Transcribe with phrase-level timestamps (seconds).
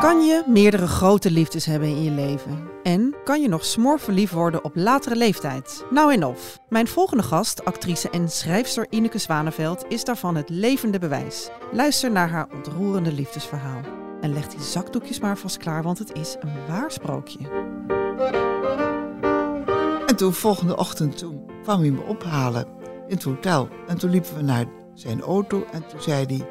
[0.00, 2.68] Kan je meerdere grote liefdes hebben in je leven?
[2.82, 5.84] En kan je nog smoorverliefd worden op latere leeftijd?
[5.90, 6.58] Nou en of.
[6.68, 11.50] Mijn volgende gast, actrice en schrijfster Ineke Zwaneveld, is daarvan het levende bewijs.
[11.72, 13.80] Luister naar haar ontroerende liefdesverhaal.
[14.20, 17.38] En leg die zakdoekjes maar vast klaar, want het is een waar sprookje.
[20.06, 22.66] En toen volgende ochtend toen kwam hij me ophalen
[23.06, 23.68] in het hotel.
[23.86, 26.48] En toen liepen we naar zijn auto en toen zei hij...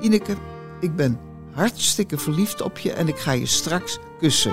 [0.00, 0.34] Ineke,
[0.80, 4.52] ik ben hartstikke verliefd op je en ik ga je straks kussen.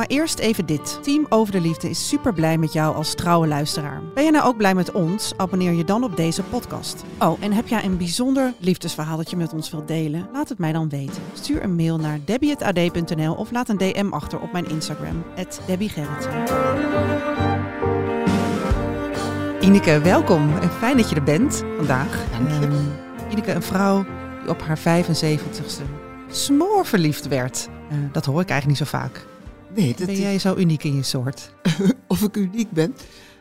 [0.00, 0.98] Maar eerst even dit.
[1.02, 4.02] Team Over de Liefde is super blij met jou als trouwe luisteraar.
[4.14, 5.32] Ben je nou ook blij met ons?
[5.36, 7.04] Abonneer je dan op deze podcast.
[7.18, 10.28] Oh, en heb jij een bijzonder liefdesverhaal dat je met ons wilt delen?
[10.32, 11.22] Laat het mij dan weten.
[11.34, 15.24] Stuur een mail naar debbie.ad.nl of laat een DM achter op mijn Instagram,
[15.66, 17.19] debbiegerritsen.
[19.70, 22.24] Ineke, welkom en fijn dat je er bent vandaag.
[22.30, 22.66] Dank je.
[22.66, 24.04] Ehm, Ineke, een vrouw
[24.40, 25.82] die op haar 75ste
[26.30, 27.68] smoor verliefd werd.
[27.90, 29.26] Eh, dat hoor ik eigenlijk niet zo vaak.
[29.74, 31.50] Nee, dat Ben is- jij zo uniek in je soort?
[32.08, 32.94] of ik uniek ben.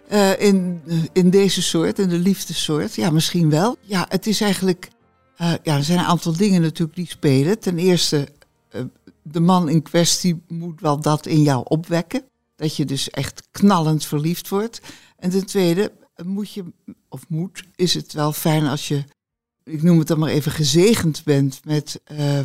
[0.07, 0.81] Eh, in,
[1.13, 2.95] in deze soort, in de liefdessoort.
[2.95, 3.75] Ja, misschien wel.
[3.81, 4.89] Ja, het is eigenlijk...
[5.37, 7.59] eh, ja, er zijn een aantal dingen natuurlijk die spelen.
[7.59, 8.27] Ten eerste,
[8.69, 8.81] eh,
[9.23, 12.23] de man in kwestie moet wel dat in jou opwekken.
[12.55, 14.81] Dat je dus echt knallend verliefd wordt.
[15.17, 16.63] En ten tweede, eh, moet je,
[17.07, 19.03] of moet, is het wel fijn als je,
[19.63, 22.41] ik noem het dan maar even, gezegend bent met eh,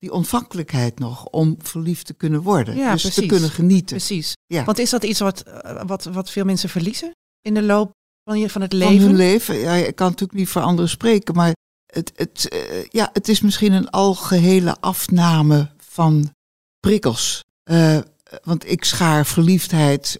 [0.00, 2.76] die ontvankelijkheid nog om verliefd te kunnen worden.
[2.76, 3.30] Ja, dus te precies.
[3.30, 3.96] kunnen genieten.
[3.96, 4.36] Precies.
[4.46, 4.64] Ja.
[4.64, 7.92] Want is dat iets wat, eh, wat, wat veel mensen verliezen in de loop
[8.24, 9.06] van, je, van het van leven?
[9.06, 9.54] hun leven.
[9.56, 11.54] Ja, ik kan natuurlijk niet voor anderen spreken, maar
[11.86, 16.34] het, het, eh, ja, het is misschien een algehele afname van
[16.80, 17.44] prikkels.
[17.62, 17.98] Eh,
[18.42, 20.18] want ik schaar verliefdheid,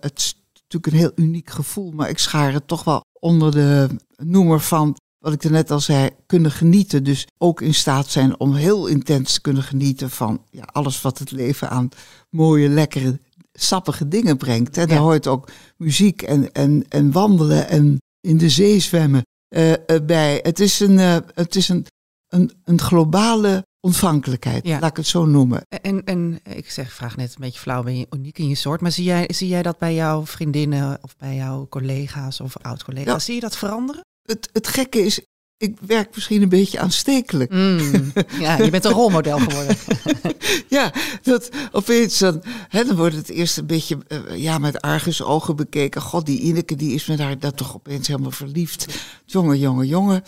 [0.00, 0.36] het
[0.72, 4.96] natuurlijk een heel uniek gevoel, maar ik schaar het toch wel onder de noemer van,
[5.18, 7.04] wat ik er net al zei, kunnen genieten.
[7.04, 11.18] Dus ook in staat zijn om heel intens te kunnen genieten van ja, alles wat
[11.18, 11.88] het leven aan
[12.30, 13.20] mooie, lekkere,
[13.52, 14.76] sappige dingen brengt.
[14.76, 19.72] En daar hoort ook muziek en, en, en wandelen en in de zee zwemmen eh,
[19.72, 20.40] eh, bij.
[20.42, 21.86] Het is een, eh, het is een,
[22.28, 24.78] een, een globale ontvankelijkheid, Ja.
[24.78, 25.66] laat ik het zo noemen.
[25.68, 28.80] En, en ik zeg, vraag net een beetje flauw, ben je uniek in je soort?
[28.80, 33.12] Maar zie jij, zie jij dat bij jouw vriendinnen of bij jouw collega's of oud-collega's?
[33.12, 33.18] Ja.
[33.18, 34.04] Zie je dat veranderen?
[34.22, 35.20] Het, het gekke is,
[35.56, 37.50] ik werk misschien een beetje aanstekelijk.
[37.52, 38.12] Mm.
[38.40, 39.76] Ja, je bent een rolmodel geworden.
[40.68, 40.92] Ja,
[41.22, 46.00] dat opeens dan, hè, dan wordt het eerst een beetje eh, ja, met argusogen bekeken.
[46.02, 48.86] God, die Ineke die is met haar dat toch opeens helemaal verliefd.
[49.24, 50.22] Jongen, jongen, jongen.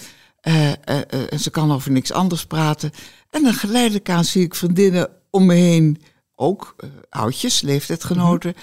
[0.44, 2.91] Eh, eh, eh, en ze kan over niks anders praten.
[3.31, 6.03] En dan geleidelijk aan zie ik vriendinnen om me heen,
[6.34, 6.77] ook
[7.09, 8.55] oudjes, leeftijdgenoten.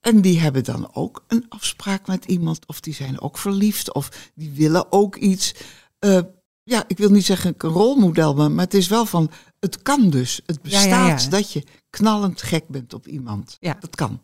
[0.00, 4.30] En die hebben dan ook een afspraak met iemand, of die zijn ook verliefd, of
[4.34, 5.54] die willen ook iets.
[6.62, 9.30] Ja, ik wil niet zeggen een rolmodel, maar, maar het is wel van,
[9.60, 10.40] het kan dus.
[10.46, 11.28] Het bestaat ja, ja.
[11.28, 13.56] dat je knallend gek bent op iemand.
[13.60, 13.76] Ja.
[13.80, 14.20] Dat kan.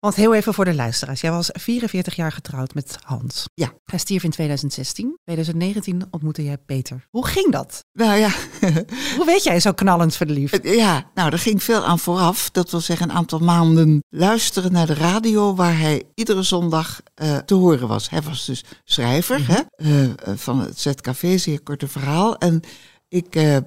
[0.00, 1.20] Want heel even voor de luisteraars.
[1.20, 3.44] Jij was 44 jaar getrouwd met Hans.
[3.54, 3.72] Ja.
[3.84, 5.16] Hij stierf in 2016.
[5.24, 7.06] 2019 ontmoette jij Peter.
[7.10, 7.84] Hoe ging dat?
[7.92, 8.30] Nou ja,
[9.16, 10.52] Hoe weet jij zo knallend verliefd?
[10.52, 12.50] Het- Ja, nou, er ging veel aan vooraf.
[12.50, 15.54] Dat wil zeggen een aantal maanden luisteren naar de radio...
[15.54, 18.10] waar hij iedere zondag eh, te horen was.
[18.10, 19.60] Hij was dus schrijver hè?
[19.76, 22.36] eh, eh, van het ZKV, zeer korte verhaal.
[22.38, 22.60] En
[23.08, 23.62] ik, eh, eh,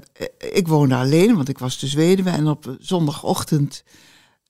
[0.53, 2.29] ik woonde alleen, want ik was dus weduwe.
[2.29, 3.83] En op zondagochtend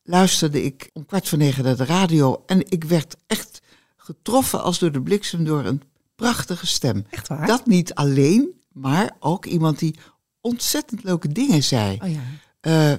[0.04, 2.44] luisterde ik om kwart voor negen naar de radio.
[2.46, 3.62] En ik werd echt
[3.98, 5.82] getroffen als door de bliksem door een
[6.16, 7.06] prachtige stem.
[7.10, 7.48] Echt waar?
[7.48, 9.96] Dat niet alleen, maar ook iemand die
[10.42, 12.00] ontzettend leuke dingen zei.
[12.04, 12.22] Oh ja.
[12.60, 12.98] Eh,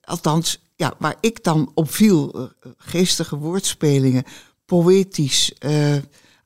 [0.00, 4.24] althans, ja, waar ik dan op viel, eh, geestige woordspelingen,
[4.64, 5.96] poëtisch, eh,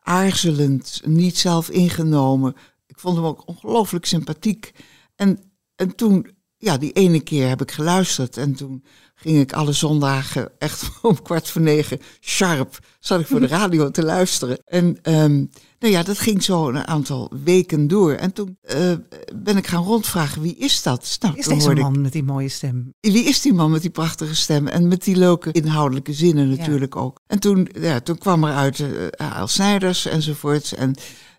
[0.03, 2.55] aarzelend, niet zelf ingenomen.
[2.87, 4.73] Ik vond hem ook ongelooflijk sympathiek.
[5.17, 5.39] En,
[5.77, 8.85] en toen, ja, die ene keer heb ik geluisterd en toen
[9.21, 13.91] ging ik alle zondagen echt om kwart voor negen sharp, zat ik voor de radio
[13.91, 14.59] te luisteren.
[14.65, 15.45] En ehm,
[15.79, 18.13] nou ja, dat ging zo een aantal weken door.
[18.13, 18.93] En toen eh,
[19.35, 21.17] ben ik gaan rondvragen, wie is dat?
[21.21, 22.95] Nou, Is deze ik- man met die mooie stem?
[23.01, 26.97] wie is die man met die prachtige stem en met die leuke inhoudelijke zinnen natuurlijk
[26.97, 27.21] ook.
[27.27, 30.75] En toen, ja, toen kwam er uit uh, Snijders enzovoorts.
[30.75, 30.95] En,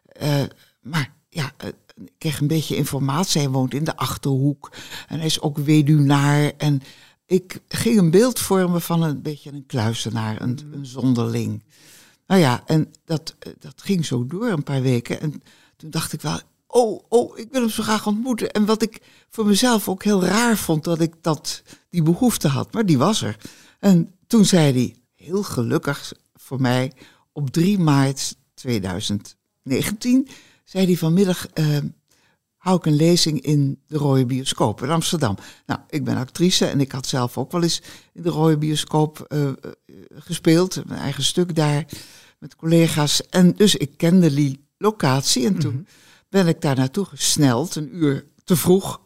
[0.05, 0.41] eh,
[0.81, 1.73] maar ja, ik
[2.17, 3.41] kreeg een beetje informatie.
[3.41, 4.71] Hij woont in de Achterhoek
[5.07, 6.51] en hij is ook weduwnaar.
[6.57, 6.81] En
[7.31, 11.63] ik ging een beeld vormen van een beetje een kluizenaar, een, een zonderling.
[12.27, 15.21] Nou ja, en dat, eh, dat ging zo door een paar weken.
[15.21, 15.43] En
[15.77, 18.51] toen dacht ik wel, oh, oh, ik wil hem zo graag ontmoeten.
[18.51, 22.73] En wat ik voor mezelf ook heel raar vond, dat ik dat, die behoefte had.
[22.73, 23.37] Maar die was er.
[23.79, 26.91] En toen zei hij, heel gelukkig voor mij,
[27.31, 30.27] op 3 maart 2019,
[30.63, 31.77] zei hij vanmiddag, uh,
[32.61, 35.37] hou ik een lezing in de Rode Bioscoop in Amsterdam.
[35.65, 37.81] Nou, ik ben actrice en ik had zelf ook wel eens
[38.13, 39.49] in de Rode Bioscoop uh,
[40.13, 41.85] gespeeld, mijn eigen stuk daar
[42.39, 43.29] met collega's.
[43.29, 45.83] En dus ik kende die locatie en toen mhm.
[46.29, 49.01] ben ik daar naartoe gesneld, een uur te vroeg.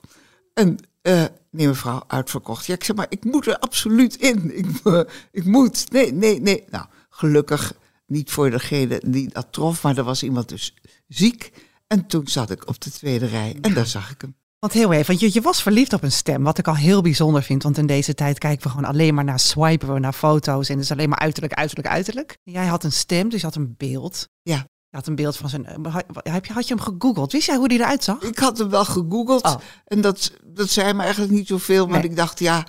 [0.54, 2.66] En uh, nee mevrouw, uitverkocht.
[2.66, 4.58] Ja, ik zeg maar, ik moet er absoluut in.
[4.58, 5.02] Ik, uh,
[5.32, 5.92] ik moet.
[5.92, 6.64] Nee, nee, nee.
[6.70, 7.74] Nou, gelukkig
[8.06, 10.74] niet voor degene die dat trof, maar er was iemand dus
[11.08, 11.52] ziek.
[11.88, 14.36] En toen zat ik op de tweede rij en daar zag ik hem.
[14.60, 17.02] Want heel even, want je, je was verliefd op een stem, wat ik al heel
[17.02, 17.64] bijzonder vind.
[17.64, 20.76] Want in deze tijd kijken we gewoon alleen maar naar swipen we naar foto's en
[20.76, 22.38] het is alleen maar uiterlijk, uiterlijk, uiterlijk.
[22.44, 24.30] Jij had een stem, dus je had een beeld.
[24.42, 24.56] Ja.
[24.90, 25.66] Je had een beeld van zijn.
[25.66, 27.32] Eh, heb je, had je hem gegoogeld?
[27.32, 28.22] Wist jij hoe die eruit zag?
[28.22, 29.44] Ik had hem wel gegoogeld.
[29.44, 29.56] Oh.
[29.86, 31.88] En dat, dat zei me eigenlijk niet zoveel.
[31.88, 32.68] Maar ik dacht, ja,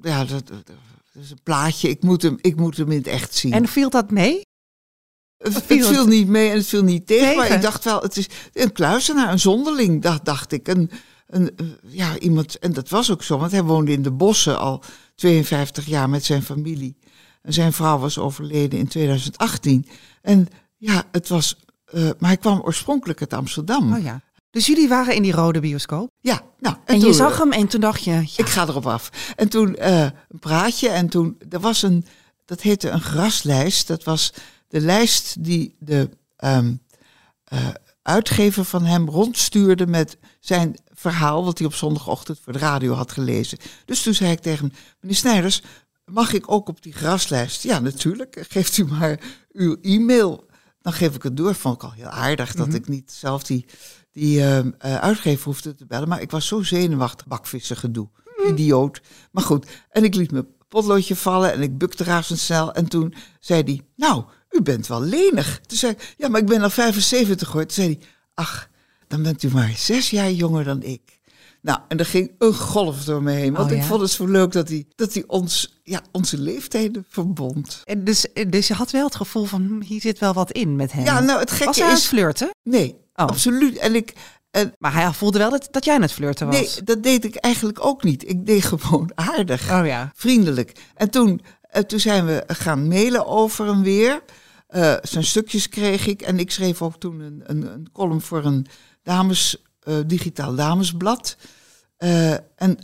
[0.00, 0.62] ja dat, dat,
[1.12, 1.88] is een plaatje.
[1.88, 3.52] Ik moet, hem, ik moet hem in het echt zien.
[3.52, 4.42] En viel dat mee?
[5.42, 8.26] Het viel, niet mee en het viel niet tegen, Maar ik dacht wel, het is
[8.52, 10.68] een kluizenaar, een zonderling, dacht, dacht ik.
[10.68, 10.90] Een,
[11.26, 11.56] een,
[11.86, 14.82] ja, iemand, en dat was ook zo, want hij woonde in de bossen al
[15.14, 16.96] 52 jaar met zijn familie.
[17.42, 19.86] En zijn vrouw was overleden in 2018.
[20.22, 21.56] En ja, het was,
[21.94, 23.94] uh, maar hij kwam oorspronkelijk uit Amsterdam.
[23.94, 24.20] Oh ja.
[24.50, 26.10] Dus jullie waren in die rode bioscoop?
[26.20, 26.76] Ja, nou.
[26.84, 28.10] En, je zag hem en toen dacht je.
[28.10, 28.22] Ja.
[28.36, 29.10] Ik ga erop af.
[29.36, 32.06] En toen uh, een praatje en toen, er was een,
[32.44, 33.86] dat heette een graslijst.
[33.86, 34.32] Dat was
[34.72, 36.08] de lijst die de
[36.44, 36.80] um,
[37.52, 37.68] uh,
[38.02, 43.12] uitgever van hem rondstuurde met zijn verhaal, wat hij op zondagochtend voor de radio had
[43.12, 43.58] gelezen.
[43.84, 45.62] Dus toen zei ik tegen hem, meneer Snijders,
[46.04, 47.62] mag ik ook op die graslijst?
[47.62, 48.44] Ja, natuurlijk.
[48.48, 49.20] Geeft u maar
[49.52, 50.46] uw e-mail.
[50.80, 51.54] Dan geef ik het door.
[51.54, 52.76] Vond ik al heel aardig dat mhm.
[52.76, 53.66] ik niet zelf die,
[54.12, 56.08] die uh, uitgever hoefde te bellen.
[56.08, 58.08] Maar ik was zo zenuwachtig, bakvissen gedoe.
[58.36, 58.52] Mhm.
[58.52, 59.00] Idioot.
[59.30, 62.72] Maar goed, en ik liet mijn potloodje vallen en ik bukte razendsnel.
[62.72, 65.60] En toen zei hij, nou, u bent wel lenig.
[65.66, 67.62] Toen zei ik, ja, maar ik ben al 75 hoor.
[67.62, 67.98] Toen zei hij,
[68.34, 68.68] ach,
[69.08, 71.20] dan bent u maar zes jaar jonger dan ik.
[71.62, 73.54] Nou, en er ging een golf door me heen.
[73.54, 77.04] Want oh, ik vond het zo leuk dat hij, dat hij ons, ja, onze leeftijden
[77.08, 77.80] verbond.
[77.84, 80.76] En dus, dus je had wel het gevoel van, hm, hier zit wel wat in
[80.76, 81.04] met hem.
[81.04, 82.06] Ja, nou, het gekke was hij is...
[82.06, 82.50] flirten?
[82.62, 83.26] Nee, oh.
[83.26, 83.78] absoluut.
[83.78, 84.12] En ik,
[84.50, 86.56] en, maar hij voelde wel dat, dat jij aan het flirten was.
[86.56, 88.28] Nee, dat deed ik eigenlijk ook niet.
[88.28, 90.12] Ik deed gewoon aardig, oh, ja.
[90.14, 90.72] vriendelijk.
[90.94, 91.40] En toen,
[91.76, 94.22] uh, toen zijn we gaan mailen over en weer.
[94.74, 96.22] Uh, zijn stukjes kreeg ik.
[96.22, 98.66] En ik schreef ook toen een, een, een column voor een
[99.02, 101.36] dames, uh, digitaal damesblad.
[101.98, 102.78] Uh, en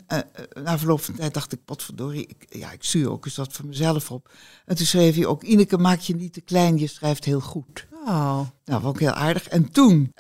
[0.63, 3.67] na verloop van tijd dacht ik, potverdorie, ik, ja, ik stuur ook eens wat voor
[3.67, 4.33] mezelf op.
[4.65, 7.87] En toen schreef hij ook, Ineke, maak je niet te klein, je schrijft heel goed.
[8.05, 8.41] Oh.
[8.65, 9.49] Nou, ook heel aardig.
[9.49, 10.13] En toen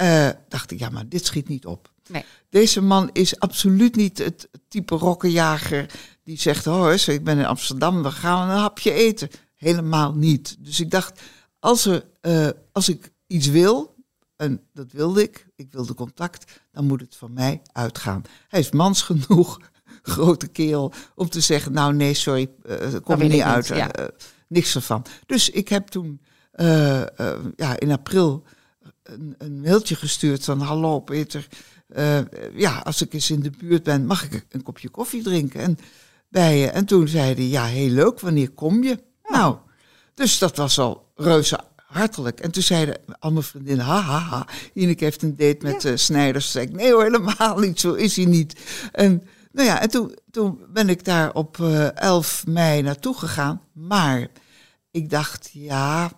[0.49, 1.91] dacht ik, ja, maar dit schiet niet op.
[2.09, 2.25] Nee.
[2.50, 5.91] Deze man is absoluut niet het type rokkenjager
[6.25, 9.29] die zegt, hoor, ik ben in Amsterdam, we gaan een hapje eten.
[9.55, 10.56] Helemaal niet.
[10.59, 11.21] Dus ik dacht,
[11.61, 13.95] als, er, uh, als ik iets wil,
[14.37, 18.23] en dat wilde ik, ik wilde contact, dan moet het van mij uitgaan.
[18.49, 19.61] Hij is mans genoeg,
[20.03, 23.87] grote kerel, om te zeggen, nou nee, sorry, uh, kom er niet uit, uh,
[24.49, 25.05] niks ervan.
[25.27, 26.21] Dus ik heb toen
[27.57, 28.45] ja, in april
[29.03, 31.49] een, een, mailtje gestuurd van, hallo Peter,
[32.55, 35.61] ja, als ik eens in de buurt ben, mag ik een kopje koffie drinken?
[35.61, 35.79] En,
[36.29, 36.71] bij je.
[36.71, 38.99] en toen zei hij, ja, heel leuk, wanneer kom je?
[39.23, 39.57] Nou,
[40.19, 42.41] dus dat was al reuze hartelijk.
[42.41, 45.91] En toen zeiden al mijn vriendinnen, ha, ha, ha, Ineke heeft een date met ja.
[45.91, 46.45] uh, Snijders.
[46.45, 48.61] Toen zei ik, nee hoor, helemaal niet, zo is hij niet.
[48.93, 49.23] En
[49.53, 53.63] nou ja, en toen, toen ben ik daar op uh, eh, 11 mei naartoe gegaan.
[53.73, 54.29] Maar
[54.91, 56.11] ik dacht, ja,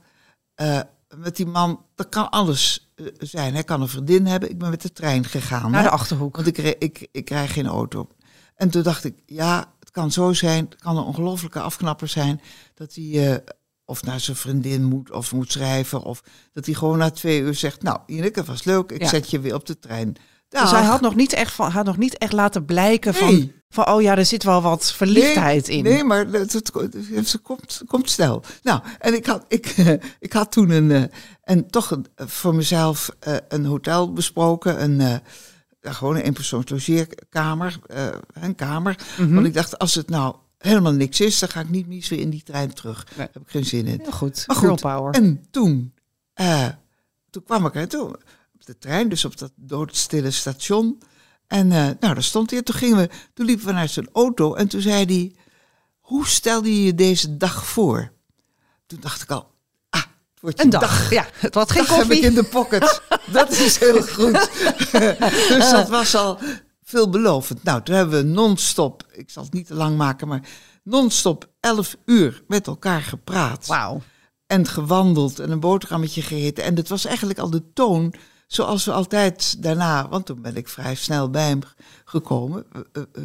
[0.56, 0.80] uh,
[1.16, 3.52] met die man, dat kan alles zijn.
[3.54, 4.50] Hij kan een vriendin hebben.
[4.50, 5.70] Ik ben met de trein gegaan.
[5.70, 6.36] Naar de Achterhoek.
[6.36, 8.08] Want ik, ik, ik krijg geen auto.
[8.54, 10.66] En toen dacht ik, ja, het kan zo zijn.
[10.70, 12.40] Het kan een ongelofelijke afknapper zijn.
[12.74, 13.42] Dat hij
[13.90, 16.02] of naar zijn vriendin moet of moet schrijven.
[16.02, 19.40] Of dat hij gewoon na twee uur zegt, nou Ineke, was leuk, ik zet je
[19.40, 20.16] weer op de trein.
[20.48, 23.88] Dus hij had nog niet echt, van, had nog niet echt laten blijken van, van,
[23.88, 25.76] oh ja, er zit wel wat verliefdheid in.
[25.76, 25.82] in.
[25.82, 26.72] Nee, maar het, het,
[27.12, 28.42] het, komt, komt snel.
[28.62, 29.66] Nou, en ik had, ik,
[30.18, 31.02] ik had toen een, eh,
[31.42, 35.14] en toch een, voor mezelf eh, een hotel besproken, een, uh,
[35.80, 37.78] gewoon een eenpersoons logeerkamer,
[38.32, 38.98] een kamer.
[39.18, 39.34] Mhm.
[39.34, 42.30] Want ik dacht, als het nou helemaal niks is, dan ga ik niet meer in
[42.30, 43.04] die trein terug.
[43.04, 44.00] Daar heb ik geen zin in.
[44.00, 44.80] Heel goed, maar goed.
[44.80, 45.14] power.
[45.14, 45.94] En toen,
[46.40, 46.68] uh,
[47.30, 48.04] toen kwam ik er toe,
[48.54, 51.02] op de trein, dus op dat doodstille station.
[51.46, 52.62] En uh, nou, daar stond hij.
[52.62, 55.34] Toen, gingen we, toen liepen we naar zijn auto en toen zei hij...
[56.10, 58.12] Hoe stelde je je deze dag voor?
[58.86, 59.50] Toen dacht ik al,
[59.90, 60.02] ah,
[60.40, 61.10] wordt je Een dag.
[61.10, 62.26] Ja, het was geen dag heb ik koffie.
[62.26, 63.02] in de pocket.
[63.32, 64.50] dat is heel goed.
[65.48, 66.38] dus dat was al
[66.90, 67.62] veelbelovend.
[67.62, 70.48] Nou, toen hebben we non-stop, ik zal het niet te lang maken, maar
[70.82, 73.66] non-stop 11 uur met elkaar gepraat.
[73.66, 74.02] Wauw.
[74.46, 76.64] En gewandeld en een boterhammetje gegeten.
[76.64, 78.14] En het was eigenlijk al de toon
[78.46, 81.60] zoals we altijd daarna, want toen ben ik vrij snel bij hem
[82.04, 83.22] gekomen, eh, eh, eh,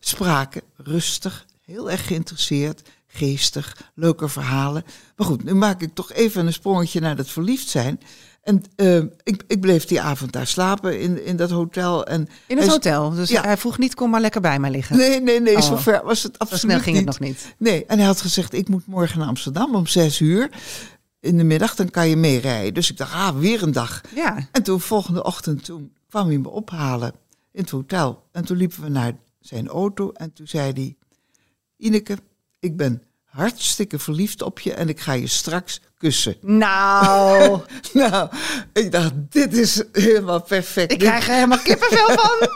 [0.00, 4.84] spraken, rustig, heel erg geïnteresseerd, geestig, leuke verhalen.
[5.16, 8.00] Maar goed, nu maak ik toch even een sprongetje naar dat verliefd zijn.
[8.44, 12.06] En eh, ik, ik bleef die avond daar slapen in, in dat hotel.
[12.06, 13.10] En In het hij- hotel.
[13.10, 13.42] Dus Ja.
[13.42, 14.96] hij vroeg niet, kom maar lekker bij mij liggen.
[14.96, 15.62] Nee, nee, nee, Oh.
[15.62, 17.18] zover was het Zo absoluut snel ging het niet.
[17.18, 17.54] nog niet.
[17.58, 20.50] Nee, en hij had gezegd, ik moet morgen naar Amsterdam om zes uur.
[21.20, 22.74] In de middag, dan kan je meerijden.
[22.74, 24.00] Dus ik dacht, ah, weer een dag.
[24.14, 24.48] Ja.
[24.52, 27.12] En toen, volgende ochtend, toen kwam hij me ophalen
[27.52, 28.22] in het hotel.
[28.32, 30.96] En toen liepen we naar zijn auto en toen zei hij...
[31.76, 32.18] Ineke,
[32.60, 33.02] ik ben
[33.34, 36.36] hartstikke verliefd op je en ik ga je straks kussen.
[36.40, 37.60] Nou,
[37.92, 38.28] Nou,
[38.72, 40.92] ik dacht, dit is helemaal perfect.
[40.92, 42.48] ik Dit- krijg er helemaal kippenvel van.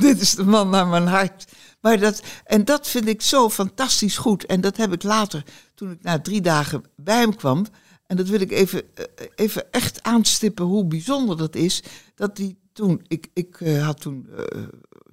[0.00, 1.44] dit is de man naar mijn hart.
[1.80, 4.46] Maar dat, en dat vind ik zo fantastisch goed.
[4.46, 5.42] En dat heb ik later,
[5.74, 7.66] toen ik na drie dagen bij hem kwam.
[8.06, 11.82] En dat wil ik even, eh, even echt aanstippen hoe bijzonder dat is.
[12.14, 14.62] Dat hij toen, ik, ik eh, had toen eh,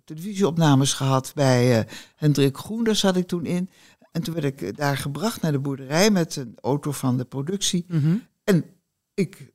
[0.05, 3.69] televisieopnames gehad bij eh, Hendrik Groen, daar zat ik toen in.
[4.11, 7.25] En toen werd ik eh, daar gebracht naar de boerderij met een auto van de
[7.25, 7.85] productie.
[8.43, 8.65] En
[9.13, 9.53] ik,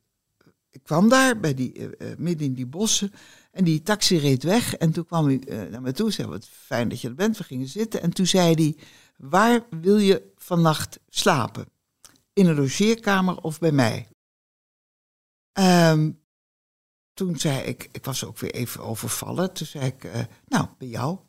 [0.69, 3.11] ik kwam daar bij die, eh, eh, midden in die bossen.
[3.51, 4.75] En die taxi reed weg.
[4.75, 6.11] En toen kwam hij naar me toe.
[6.11, 7.37] zei, wat fijn dat je er bent.
[7.37, 8.01] We gingen zitten.
[8.01, 8.77] En toen zei hij,
[9.17, 11.65] waar wil je vannacht slapen?
[12.33, 14.07] In een logeerkamer of bij mij?
[15.51, 16.11] Ehm,
[17.13, 19.53] toen zei ik, ik was ook weer even overvallen.
[19.53, 21.19] Toen zei ik, nou, bij jou.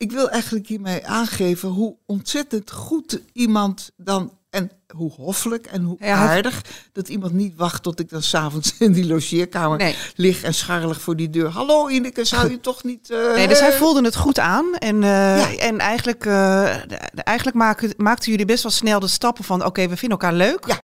[0.00, 4.38] Ik wil eigenlijk hiermee aangeven hoe ontzettend goed iemand dan...
[4.50, 8.74] En hoe hoffelijk en hoe Ja, aardig dat iemand niet wacht tot ik dan s'avonds
[8.78, 9.96] in die logeerkamer Nee.
[10.14, 11.48] lig en scharrelig voor die deur.
[11.48, 13.10] Hallo Ineke, zou je toch niet...
[13.10, 14.74] eh, Nee, dus hij voelde het goed aan.
[14.74, 15.56] En, eh, Ja.
[15.56, 16.76] en eigenlijk, eh,
[17.14, 19.64] eigenlijk maken, maakten jullie best wel snel de stappen van...
[19.64, 20.64] oké, we vinden elkaar leuk.
[20.66, 20.80] Ja.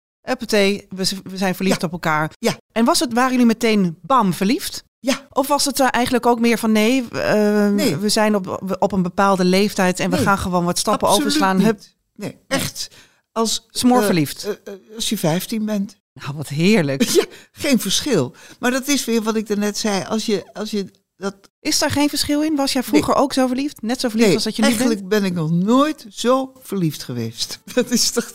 [0.88, 1.04] We
[1.34, 2.30] zijn verliefd op elkaar.
[2.38, 2.56] Ja.
[2.72, 4.84] En was het, waren jullie meteen bam, verliefd?
[5.06, 7.96] Ja, Of was het er eigenlijk ook meer van nee, eh, Nee.
[7.96, 10.00] we zijn op, op een bepaalde leeftijd...
[10.00, 11.60] en we gaan gewoon wat stappen absoluut overslaan.
[11.60, 11.80] Hup,
[12.14, 12.88] Nee, echt.
[13.32, 14.44] Als, Smoorverliefd.
[14.44, 15.96] eh, eh, eh, als je 15 bent.
[16.12, 17.02] nou, wat heerlijk.
[17.18, 18.34] Ja, geen verschil.
[18.58, 20.04] Maar dat is weer wat ik daarnet zei.
[20.04, 22.56] Als je, als je dat Is daar geen verschil in?
[22.56, 23.82] Was jij vroeger ook zo verliefd?
[23.82, 25.08] Net zo verliefd Nee, als dat je nu eigenlijk bent?
[25.08, 27.60] ben ik nog nooit zo verliefd geweest.
[27.74, 28.30] Dat is toch...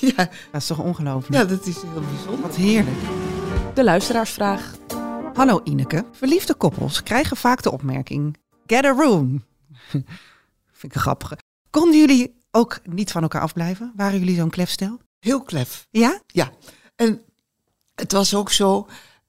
[0.00, 0.14] Ja,
[0.52, 1.34] Dat is toch ongelooflijk?
[1.34, 2.40] ja dat is heel bijzonder.
[2.40, 2.96] Wat heerlijk.
[3.74, 4.72] De luisteraarsvraag.
[5.36, 6.04] Hallo Ineke.
[6.12, 8.36] Verliefde koppels krijgen vaak de opmerking...
[8.66, 9.44] Get a room.
[10.72, 11.38] Vind ik een grappige.
[11.70, 13.92] Konden jullie ook niet van elkaar afblijven?
[13.96, 15.00] Waren jullie zo'n klefstel?
[15.18, 15.86] Heel klef.
[15.90, 16.20] Ja?
[16.26, 16.50] Ja.
[16.94, 17.22] En
[17.94, 18.86] het was ook zo...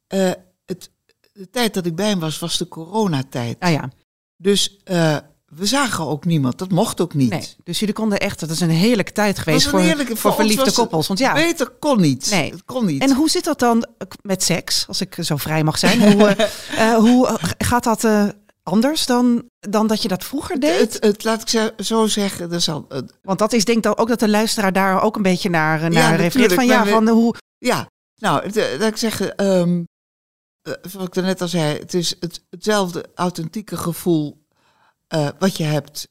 [0.08, 0.32] eh,
[0.66, 0.92] het,
[1.34, 3.60] de tijd dat ik bij hem was, was de coronatijd.
[3.60, 3.90] Nou ja.
[4.38, 5.18] Dus eh,
[5.56, 6.58] we zagen ook niemand.
[6.58, 7.30] Dat mocht ook niet.
[7.30, 7.56] Nee.
[7.64, 8.40] Dus jullie konden echt...
[8.40, 11.08] Dat is een heerlijke tijd geweest voor, heerlijke- voor voor verliefde koppels.
[11.08, 11.34] Want ja...
[11.34, 12.30] Beter kon niet.
[12.32, 12.52] Nee.
[12.52, 13.02] Het kon niet.
[13.02, 13.88] En hoe zit dat dan
[14.22, 16.14] met seks, als ik zo vrij mag zijn?
[16.14, 16.48] Hoe, eh,
[16.94, 18.28] eh, hoe gaat dat eh,
[18.64, 20.80] anders dan, dan dat je dat vroeger deed?
[20.80, 22.88] het, het, laat ik zo zeggen, er zal,
[23.22, 25.90] Want dat is denk ik ook dat de luisteraar daar ook een beetje naar, eh,
[25.90, 26.54] naar Ja, refereert.
[26.54, 27.36] Van ja, van hoe...
[27.58, 29.84] Ja, nou, eh, laat ik zeggen, ehm
[30.68, 34.46] eh, zoals ik daarnet al zei, het is het, hetzelfde authentieke gevoel
[35.08, 36.08] eh, wat je hebt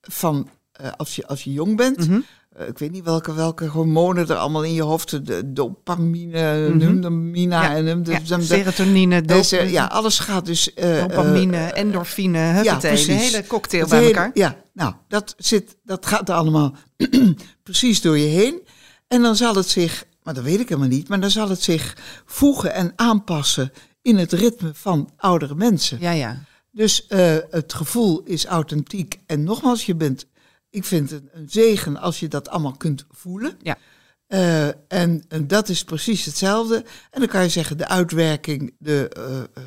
[0.00, 2.08] van eh, als, je, als je jong bent.
[2.08, 2.20] Mhm.
[2.50, 7.62] Eh, ik weet niet welke, welke hormonen er allemaal in je hoofd, de dopamine, dopamina
[7.62, 10.70] Ja, en de, Ja, de- de- serotonine, dop- deze, ja, alles gaat dus.
[10.74, 13.06] dopamine, endorfine, de precies.
[13.32, 14.30] hele cocktail het bij hele- elkaar.
[14.34, 16.74] Ja, nou, dat, zit, dat gaat er allemaal
[17.62, 18.62] precies door je heen.
[19.08, 21.62] En dan zal het zich, maar dat weet ik helemaal niet, maar dan zal het
[21.62, 23.72] zich voegen en aanpassen
[24.02, 25.98] in het ritme van oudere mensen.
[26.00, 26.38] Ja, ja.
[26.76, 29.20] Dus eh, het gevoel is authentiek.
[29.26, 30.26] En nogmaals, je bent,
[30.70, 33.58] ik vind het een zegen als je dat allemaal kunt voelen.
[33.62, 33.78] Ja.
[34.26, 36.84] Eh, en, en dat is precies hetzelfde.
[37.10, 39.62] En dan kan je zeggen, de uitwerking, de, eh,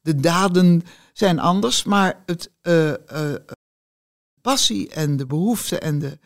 [0.00, 1.84] de daden zijn anders.
[1.84, 2.50] Maar het
[4.40, 6.18] passie en de behoefte en, de,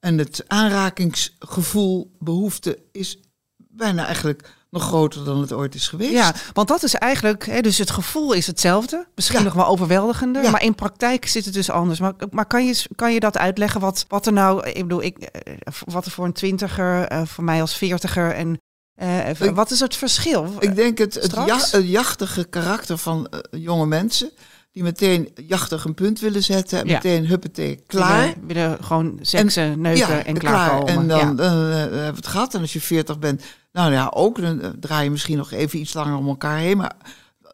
[0.00, 3.18] en het aanrakingsgevoel, behoefte is
[3.56, 6.10] bijna eigenlijk nog groter dan het ooit is geweest.
[6.12, 9.44] Ja, want dat is eigenlijk, hè, dus het gevoel is hetzelfde, misschien Ja.
[9.44, 10.50] nog wel overweldigender, Ja.
[10.50, 12.00] maar in praktijk zit het dus anders.
[12.00, 15.18] Maar, maar kan, je, kan je dat uitleggen wat, wat er nou, ik bedoel, ik,
[15.18, 18.58] eh, wat er voor een twintiger, eh, voor mij als veertiger en
[18.94, 20.52] eh, Ik- wat is het verschil?
[20.58, 21.70] Ik denk het, het, Straks?
[21.70, 24.30] ja, het jachtige karakter van jonge mensen.
[24.72, 26.78] Die meteen jachtig een punt willen zetten.
[26.80, 26.94] En Ja.
[26.94, 28.20] meteen huppatee, klaar.
[28.20, 30.88] Willen, willen gewoon seksen, neuken ja, en klaarkomen.
[30.88, 32.54] En dan, dan, eh, hebben we het gehad.
[32.54, 34.40] En als je 40 bent, nou ja, ook.
[34.40, 36.76] Dan eh, draai je misschien nog even iets langer om elkaar heen.
[36.76, 36.96] Maar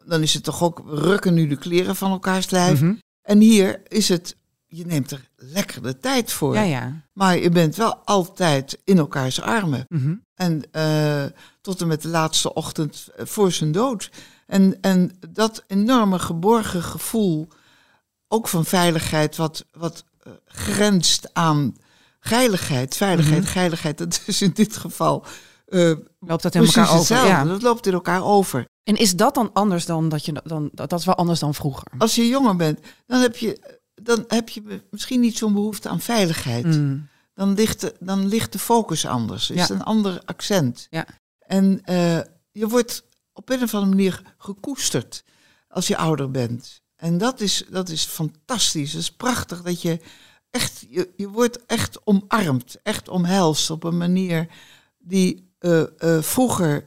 [0.05, 2.81] dan is het toch ook, rukken nu de kleren van elkaars lijf.
[2.81, 2.93] Mhm.
[3.21, 4.35] En hier is het,
[4.67, 6.53] je neemt er lekker de tijd voor.
[6.55, 7.05] ja, ja.
[7.13, 9.85] Maar je bent wel altijd in elkaars armen.
[9.87, 10.13] Mhm.
[10.35, 11.23] En eh,
[11.61, 14.09] tot en met de laatste ochtend eh, voor zijn dood.
[14.47, 17.47] En, en dat enorme geborgen gevoel,
[18.27, 21.75] ook van veiligheid, wat, wat eh, grenst aan
[22.19, 22.95] geiligheid.
[22.95, 23.51] Veiligheid, Mhm.
[23.51, 25.25] geiligheid, dat is in dit geval
[25.65, 26.97] eh Loopt dat in precies elkaar over?
[26.97, 27.27] hetzelfde.
[27.27, 27.43] Ja.
[27.43, 28.65] Dat loopt in elkaar over.
[28.83, 31.87] En is dat dan anders dan dat je dan dat is wel anders dan vroeger?
[31.97, 35.99] Als je jonger bent, dan heb je, dan heb je misschien niet zo'n behoefte aan
[35.99, 36.65] veiligheid.
[36.65, 37.07] Mm.
[37.33, 39.49] dan ligt de, dan ligt de focus anders.
[39.49, 39.73] Is Ja.
[39.75, 40.87] een ander accent.
[40.89, 41.05] Ja.
[41.39, 42.19] En eh,
[42.51, 43.03] je wordt
[43.37, 45.23] op een of andere manier gekoesterd
[45.69, 46.81] als je ouder bent.
[46.95, 48.91] En dat is, dat is fantastisch.
[48.91, 49.99] Het is prachtig dat je
[50.51, 54.47] echt, je, je wordt echt omarmd, echt omhelst op een manier
[54.97, 56.85] die eh, eh, vroeger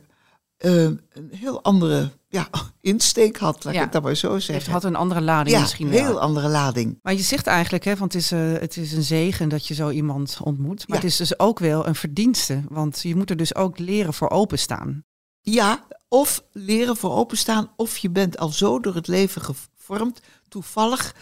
[0.57, 2.49] eh, een heel andere ja,
[2.80, 3.78] insteek had, laat Ja.
[3.78, 4.73] ik het dan maar zo Het zeggen.
[4.73, 6.21] had een andere lading ja, misschien heel wel.
[6.21, 6.99] andere lading.
[7.02, 8.30] Maar je zegt eigenlijk, hè, want het is,
[8.61, 10.88] het is een zegen dat je zo iemand ontmoet.
[10.88, 11.02] Maar Ja.
[11.04, 12.62] het is dus ook wel een verdienste.
[12.69, 15.04] Want je moet er dus ook leren voor openstaan.
[15.40, 21.14] Ja, of leren voor openstaan, of je bent al zo door het leven gevormd, toevallig.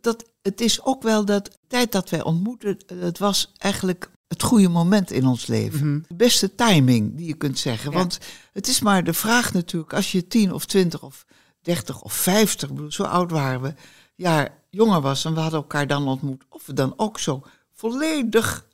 [0.00, 4.42] Dat, het is ook wel dat de tijd dat wij ontmoeten, het was eigenlijk het
[4.42, 5.90] goede moment in ons leven.
[5.90, 6.00] Mhm.
[6.08, 7.90] De beste timing die je kunt zeggen.
[7.90, 7.96] Ja.
[7.96, 8.18] Want
[8.52, 11.24] het is maar de vraag natuurlijk, als je tien of twintig of
[11.60, 13.74] dertig of vijftig, zo oud waren we,
[14.14, 18.66] jaar jonger was en we hadden elkaar dan ontmoet, of we dan ook zo volledig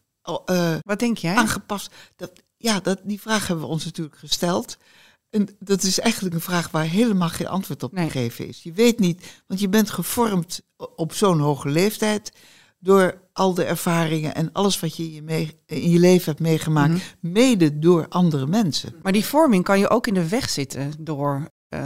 [0.44, 1.34] eh, Wat denk jij?
[1.34, 1.92] aangepast.
[2.16, 2.32] Dat,
[2.64, 4.76] ja, dat, die vraag hebben we ons natuurlijk gesteld.
[5.30, 8.04] En dat is eigenlijk een vraag waar helemaal geen antwoord op Nee.
[8.06, 8.62] te geven is.
[8.62, 10.60] Je weet niet, want je bent gevormd
[10.96, 12.32] op zo'n hoge leeftijd
[12.78, 16.40] door al de ervaringen en alles wat je in je, mee- in je leven hebt
[16.40, 17.02] meegemaakt, Mhm.
[17.32, 18.94] mede door andere mensen.
[19.02, 21.48] Maar die vorming kan je ook in de weg zitten door.
[21.68, 21.80] eh,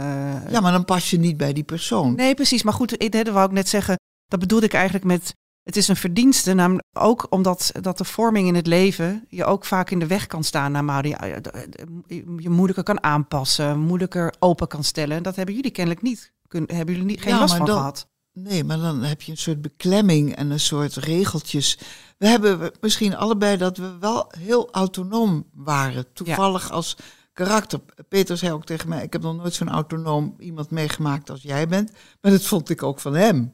[0.51, 2.15] Ja, maar dan pas je niet bij die persoon.
[2.15, 2.63] Nee, precies.
[2.63, 3.95] Maar goed, dat wou ik net zeggen.
[4.27, 5.33] Dat bedoelde ik eigenlijk met.
[5.69, 9.65] Het is een verdienste, namelijk ook omdat dat de vorming in het leven je ook
[9.65, 10.71] vaak in de weg kan staan.
[10.71, 15.23] Naar je, moeilijker kan aanpassen, moeilijker open kan stellen.
[15.23, 16.31] Dat hebben jullie kennelijk niet.
[16.47, 18.07] Kun, hebben jullie niet, geen Ja, last van dan- gehad?
[18.33, 21.79] Nee, maar dan heb je een soort beklemming en een soort regeltjes.
[22.17, 26.13] We hebben misschien allebei dat we wel heel autonoom waren.
[26.13, 26.95] Toevallig als
[27.33, 27.79] karakter.
[28.07, 31.67] Peter zei ook tegen mij, ik heb nog nooit zo'n autonoom iemand meegemaakt als jij
[31.67, 31.91] bent.
[32.21, 33.53] Maar dat vond ik ook van hem.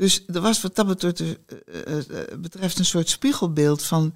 [0.00, 1.28] Dus er was wat dat betreft, eh,
[1.84, 4.14] eh, eh, betreft een soort spiegelbeeld van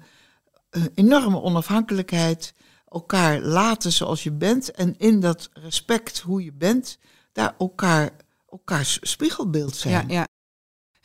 [0.95, 2.53] enorme onafhankelijkheid.
[2.87, 4.71] Elkaar laten zoals je bent.
[4.71, 6.97] En in dat respect hoe je bent,
[7.31, 8.09] daar elkaar,
[8.49, 10.07] elkaars spiegelbeeld zijn.
[10.07, 10.27] Ja, ja.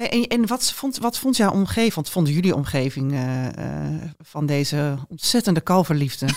[0.08, 4.46] En, en wat, vond, wat vond jouw omgeving, wat vonden jullie omgeving eh, eh, van
[4.46, 6.26] deze ontzettende kalverliefde?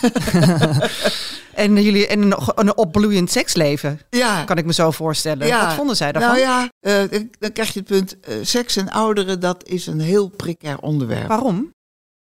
[1.55, 5.47] en, jullie, en een, een opbloeiend seksleven, Ja, kan ik me zo voorstellen.
[5.47, 5.65] Ja.
[5.65, 6.31] Wat vonden zij daarvan?
[6.31, 8.19] nou ja, eh, dan- krijg je het punt.
[8.19, 11.27] eh, seks en ouderen, dat is een heel precair onderwerp.
[11.27, 11.71] Waarom?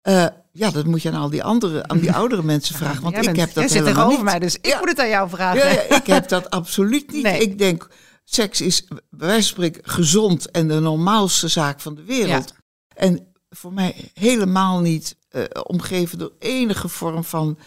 [0.00, 3.02] Eh, ja, dat moet je aan al die andere, aan die oudere mensen vragen.
[3.02, 4.24] Want ik heb dat jij zit helemaal tegenover niet.
[4.24, 4.78] mij, dus ik Ja.
[4.78, 5.68] moet het aan jou vragen.
[5.72, 7.22] Ja, ik heb dat absoluut niet.
[7.22, 7.40] Nee.
[7.40, 7.88] Ik denk,
[8.24, 12.54] seks is bij wijze van spreken gezond en de normaalste zaak van de wereld.
[12.94, 15.16] En voor mij helemaal niet
[15.62, 17.58] omgeven door enige vorm van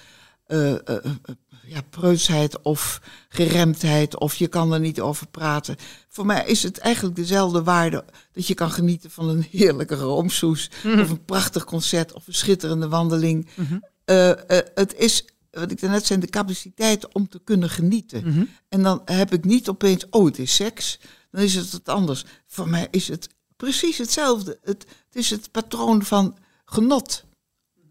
[1.72, 4.18] ja, preutsheid of geremdheid.
[4.18, 5.76] Of je kan er niet over praten.
[6.10, 10.70] Voor mij is het eigenlijk dezelfde waarde dat je kan genieten van een heerlijke roomsoes.
[10.84, 13.48] Of een prachtig concert of een schitterende wandeling.
[13.56, 13.80] Mhm.
[14.06, 18.28] Eh, eh, het is, wat ik daarnet zei, de capaciteit om te kunnen genieten.
[18.28, 18.44] Mhm.
[18.70, 21.00] En dan heb ik niet opeens, oh, het is seks.
[21.32, 22.26] Dan is het wat anders.
[22.48, 24.60] Voor mij is het precies hetzelfde.
[24.64, 27.24] Het, het is het patroon van genot.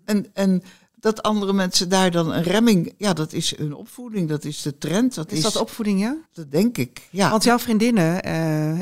[0.05, 0.63] En, en
[1.01, 4.79] dat andere mensen daar dan een remming, ja, dat is hun opvoeding, dat is de
[4.79, 5.15] trend.
[5.15, 6.17] Dat Is is, dat opvoeding, ja?
[6.33, 7.09] dat denk ik.
[7.11, 8.23] Ja, Want jouw vriendinnen,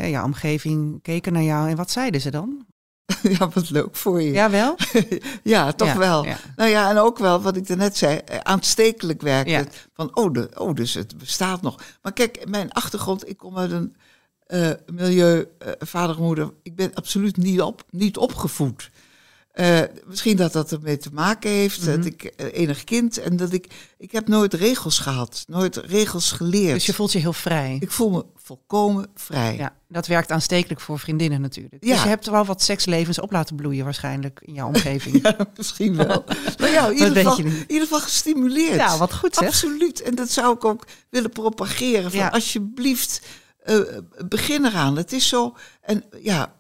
[0.00, 2.66] in jouw omgeving, keken naar jou en wat zeiden ze dan?
[3.38, 4.32] ja, wat leuk voor je.
[5.42, 6.24] Ja, toch Ja, wel.
[6.24, 6.38] ja.
[6.56, 9.52] Nou ja, en ook wel wat ik daarnet zei, eh, aanstekelijk werken.
[9.52, 9.64] Ja.
[9.94, 11.82] Van, oh, de, oh, dus het bestaat nog.
[12.02, 13.96] Maar kijk, mijn achtergrond, ik kom uit een
[14.46, 16.52] eh, milieu, eh, vader, moeder.
[16.62, 18.90] Ik ben absoluut niet, op, niet opgevoed.
[19.58, 21.96] Eh, misschien dat dat ermee te maken heeft, Mhm.
[21.96, 23.66] dat ik eh, enig kind en dat ik,
[23.98, 26.74] ik heb nooit regels gehad, nooit regels geleerd.
[26.74, 27.76] Dus je voelt je heel vrij.
[27.80, 29.56] Ik voel me volkomen vrij.
[29.56, 31.84] Ja, dat werkt aanstekelijk voor vriendinnen natuurlijk.
[31.84, 31.92] Ja.
[31.92, 35.18] Dus je hebt wel wat sekslevens op laten bloeien waarschijnlijk in jouw omgeving.
[35.22, 36.24] Ja, misschien wel.
[36.58, 38.74] maar ja, in ieder, geval, in ieder geval gestimuleerd.
[38.74, 39.48] Ja, wat goed zeg.
[39.48, 40.02] Absoluut.
[40.02, 42.10] En dat zou ik ook willen propageren.
[42.10, 42.28] Van Ja.
[42.28, 43.20] Alsjeblieft,
[43.62, 43.76] eh,
[44.28, 44.96] begin eraan.
[44.96, 46.52] Het is zo, en ja,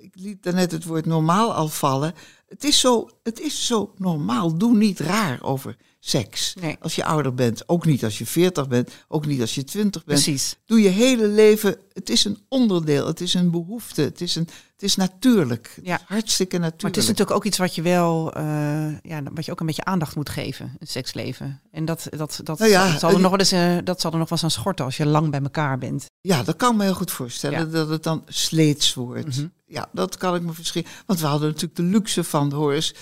[0.00, 2.14] ik liet daarnet het woord normaal al vallen.
[2.46, 4.58] Het is zo, het is zo normaal.
[4.58, 5.76] Doe niet raar over
[6.06, 6.54] seks.
[6.60, 6.76] Nee.
[6.80, 10.04] Als je ouder bent, ook niet als je 40 bent, ook niet als je 20
[10.04, 10.22] bent.
[10.22, 10.56] Precies.
[10.64, 14.48] Doe je hele leven, het is een onderdeel, het is een behoefte, het is, een,
[14.72, 15.78] het is natuurlijk.
[15.82, 15.92] Ja.
[15.92, 16.82] Het is hartstikke natuurlijk.
[16.82, 19.66] Maar het is natuurlijk ook iets wat je wel, eh, ja, wat je ook een
[19.66, 21.60] beetje aandacht moet geven, het seksleven.
[21.70, 24.12] En dat, dat, dat, Nou ja, zal er eh, nog wel eens, eh, dat zal
[24.12, 26.06] er nog wel eens aan schorten als je lang bij elkaar bent.
[26.20, 27.64] Ja, dat kan ik me heel goed voorstellen, Ja.
[27.64, 29.36] dat het dan sleets wordt.
[29.36, 29.46] Mhm.
[29.66, 30.88] Ja, dat kan ik me verschillen.
[31.06, 32.94] Want we hadden natuurlijk de luxe van, hoor eens,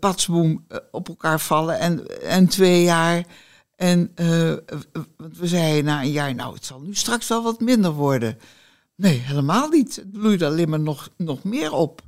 [0.00, 3.26] patsboom eh, op elkaar vallen en, en twee jaar.
[3.76, 4.58] En eh, eh,
[5.16, 8.38] want we zeiden na een jaar, nou, het zal nu straks wel wat minder worden.
[8.96, 9.96] Nee, helemaal niet.
[9.96, 12.02] Het bloeide alleen maar nog, nog meer op.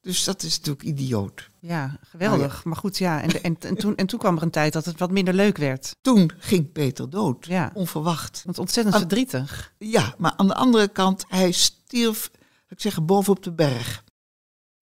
[0.00, 1.50] Dus dat is natuurlijk idioot.
[1.58, 2.64] Ja, geweldig.
[2.64, 3.22] Maar goed, ja.
[3.22, 5.56] En, en, en, toen, en toen kwam er een tijd dat het wat minder leuk
[5.56, 5.96] werd.
[6.00, 7.70] Toen ging Peter dood, Ja.
[7.74, 8.42] onverwacht.
[8.44, 9.72] Want ontzettend verdrietig.
[9.78, 12.30] Ja, maar aan de andere kant, hij stierf,
[12.68, 14.04] ik zeggen, bovenop de berg.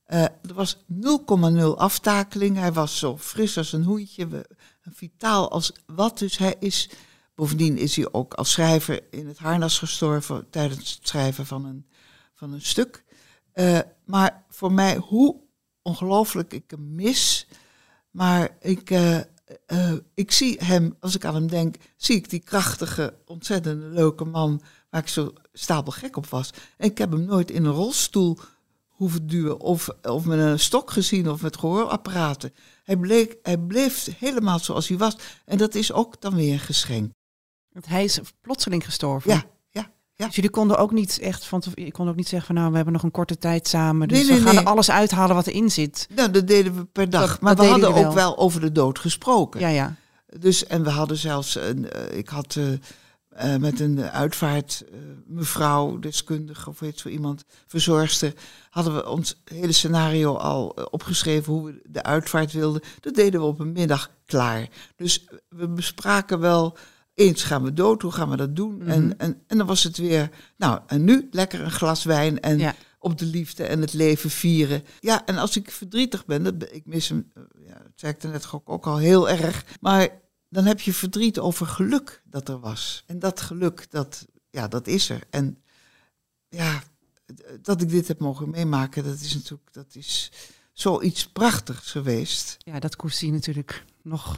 [0.09, 2.57] Eh, er was 0,0 aftakeling.
[2.57, 4.47] Hij was zo fris als een hoentje,
[4.81, 6.19] vitaal als wat.
[6.19, 6.91] Dus hij is,
[7.35, 11.87] bovendien is hij ook als schrijver in het harnas gestorven tijdens het schrijven van een,
[12.35, 13.05] van een stuk.
[13.53, 15.41] Eh, maar voor mij, hoe
[15.83, 17.47] ongelooflijk ik hem mis.
[18.11, 19.21] Maar ik, eh,
[20.15, 24.63] ik zie hem, als ik aan hem denk, zie ik die krachtige, ontzettend leuke man
[24.91, 26.51] waar ik zo stapelgek op was.
[26.77, 28.39] En ik heb hem nooit in een rolstoel
[28.99, 32.53] hoeven duwen of, of met een stok gezien of met gehoorapparaten.
[32.85, 35.17] Hij, bleek, hij bleef helemaal zoals hij was.
[35.45, 37.13] En dat is ook dan weer een geschenk.
[37.73, 39.31] Want hij is plotseling gestorven.
[39.31, 40.27] Ja, ja, ja.
[40.27, 42.77] Dus jullie konden ook niet echt van je kon ook niet zeggen van nou we
[42.77, 44.09] hebben nog een korte tijd samen.
[44.09, 44.63] Dus Nee, we gaan nee.
[44.65, 46.07] er alles uithalen wat erin zit.
[46.15, 47.31] Nou, dat deden we per dag.
[47.31, 49.61] Dat- maar dat we hadden ook wel over de dood gesproken.
[49.61, 49.95] Ja, ja.
[50.39, 52.65] Dus, en we hadden zelfs, een, eh, ik had eh,
[53.39, 58.33] eh, met een uitvaart eh, mevrouw, deskundige of weet zo iemand, verzorgster,
[58.71, 62.83] hadden we ons hele scenario al eh, opgeschreven hoe we de uitvaart wilden.
[63.01, 64.69] Dat deden we op een middag klaar.
[64.97, 66.77] Dus we bespraken wel,
[67.15, 68.77] eens gaan we dood, hoe gaan we dat doen?
[68.77, 68.89] Mhm.
[68.89, 72.59] en, en, en dan was het weer, nou, en nu lekker een glas wijn en
[72.59, 72.75] Ja.
[72.99, 74.83] op de liefde en het leven vieren.
[75.01, 78.23] Ja, en als ik verdrietig ben, dat, ik mis hem, eh, ja, dat zei ik
[78.23, 80.09] net ook, ook al heel erg, maar
[80.49, 83.05] dan heb je verdriet over geluk dat er was.
[83.07, 85.21] En dat geluk, dat, ja, dat is er.
[85.31, 85.63] En
[86.49, 86.83] ja,
[87.63, 90.33] dat ik dit heb mogen meemaken, dat is natuurlijk, dat is
[90.73, 92.57] zoiets prachtigs geweest.
[92.59, 94.37] Ja, dat koest hij natuurlijk nog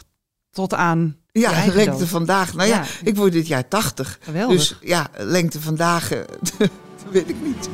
[0.51, 2.09] tot aan Ja, je lengte dood.
[2.09, 2.55] vandaag.
[2.55, 2.87] Nou ja, Ja.
[3.05, 4.19] ik word dit jaar 80.
[4.21, 4.57] Geweldig.
[4.57, 6.21] Dus ja, lengte vandaag, eh,
[6.59, 6.71] dat
[7.11, 7.69] weet ik niet.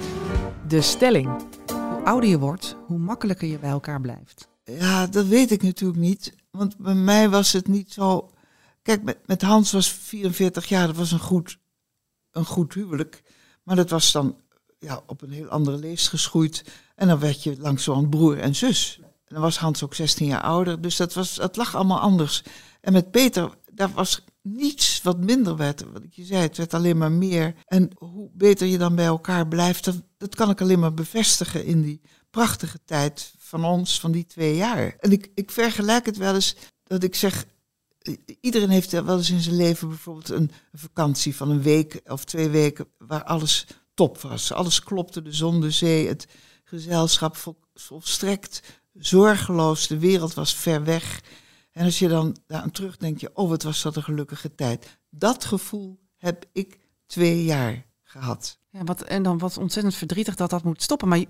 [0.69, 1.47] De stelling.
[1.67, 4.49] Hoe ouder je wordt, hoe makkelijker je bij elkaar blijft.
[4.73, 6.35] Ja, dat weet ik natuurlijk niet.
[6.51, 8.31] Want bij mij was het niet zo.
[8.83, 11.59] Kijk, met, met Hans was 44 jaar, dat was een goed,
[12.31, 13.23] een goed huwelijk.
[13.63, 14.37] Maar dat was dan
[14.79, 16.65] ja, op een heel andere leest geschoeid.
[16.95, 18.99] En dan werd je langzamerhand broer en zus.
[19.03, 20.81] En dan was Hans ook 16 jaar ouder.
[20.81, 22.43] Dus dat, was, dat lag allemaal anders.
[22.81, 25.85] En met Peter, daar was niets wat minder werd.
[25.93, 27.55] Wat ik je zei, het werd alleen maar meer.
[27.65, 31.65] En hoe beter je dan bij elkaar blijft, dat, dat kan ik alleen maar bevestigen
[31.65, 32.01] in die
[32.37, 34.97] prachtige tijd van ons, van die twee jaar.
[35.01, 37.45] En ik, ik vergelijk het wel eens dat ik zeg,
[38.41, 42.49] iedereen heeft wel eens in zijn leven bijvoorbeeld een, vakantie van een week of twee
[42.49, 44.53] weken waar alles top was.
[44.53, 46.27] Alles klopte, de zon, de zee, het
[46.65, 49.87] gezelschap vol, volstrekt zorgeloos.
[49.87, 51.23] De wereld was ver weg.
[51.73, 54.99] En als je dan daaraan terug denk je, oh wat was dat een gelukkige tijd.
[55.11, 58.59] Dat gevoel heb ik twee jaar gehad.
[58.71, 61.09] Ja, wat, en dan wat ontzettend verdrietig dat dat moet stoppen.
[61.09, 61.25] Maar,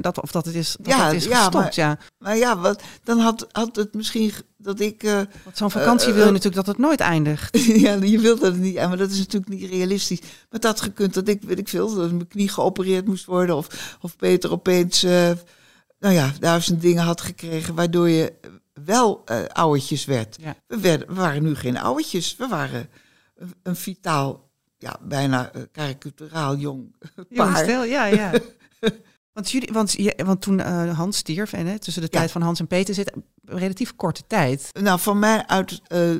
[0.00, 1.98] dat, of dat het is, dat Ja, het is ja, gestopt, maar- ja.
[2.18, 5.02] Maar ja, wat, dan had, had het misschien dat ik...
[5.02, 7.58] Want zo'n vakantie Eh, wil je eh, natuurlijk dat het nooit eindigt.
[7.86, 10.20] ja, je wilt dat niet, maar dat is natuurlijk niet realistisch.
[10.20, 13.56] Maar had gekund dat ik, weet ik veel, dat mijn knie geopereerd moest worden.
[13.56, 15.02] Of, of Peter opeens,
[15.98, 18.32] nou ja, duizend dingen had gekregen, waardoor je
[18.84, 20.36] wel ouwetjes werd.
[20.40, 20.56] Ja.
[20.66, 22.88] We, werden, we waren nu geen ouwetjes, we waren
[23.62, 26.94] een, vitaal, ja, bijna karikaturaal jong
[27.34, 27.56] paar.
[27.56, 28.30] stel, ja, ja.
[29.36, 32.18] Want, jullie, want, je, want toen eh, Hans stierf, en hè, tussen de Ja.
[32.18, 34.70] tijd van Hans en Peter zit een relatief korte tijd.
[34.80, 36.10] Nou, van mij uit eh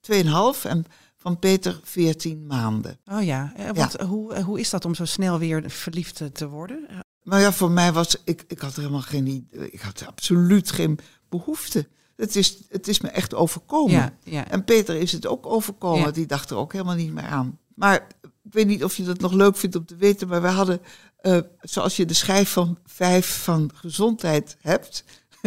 [0.00, 0.84] 2,5 en
[1.16, 2.98] van Peter 14 maanden.
[3.10, 6.86] Oh ja, eh, want Hoe, hoe is dat om zo snel weer verliefd te- worden?
[7.22, 10.70] Maar ja, voor mij was ik, ik had er helemaal geen, idee- ik had absoluut
[10.70, 10.98] geen
[11.28, 11.88] behoefte.
[12.16, 13.92] Het is, het is me echt overkomen.
[13.94, 14.48] Ja, ja.
[14.48, 17.58] En Peter is het ook overkomen, die dacht er ook helemaal niet meer aan.
[17.74, 20.48] Maar ik weet niet of je dat nog leuk vindt om te weten, maar we
[20.48, 20.80] hadden,
[21.22, 25.04] eh, zoals je de schijf van vijf van gezondheid hebt,